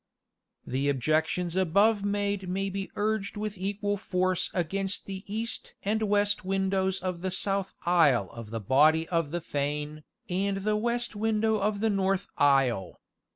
The 0.65 0.89
objections 0.89 1.55
above 1.55 2.03
made 2.03 2.49
may 2.49 2.71
be 2.71 2.89
urged 2.95 3.37
with 3.37 3.55
equal 3.55 3.97
force 3.97 4.49
against 4.51 5.05
the 5.05 5.23
east 5.31 5.75
and 5.83 6.01
west 6.01 6.43
windows 6.43 6.99
of 6.99 7.21
the 7.21 7.29
south 7.29 7.75
aisle 7.85 8.31
of 8.31 8.49
the 8.49 8.59
body 8.59 9.07
of 9.09 9.29
the 9.29 9.41
fane, 9.41 10.01
and 10.27 10.57
the 10.57 10.75
west 10.75 11.15
window 11.15 11.57
of 11.57 11.81
the 11.81 11.91
north 11.91 12.29
aisle. 12.35 12.99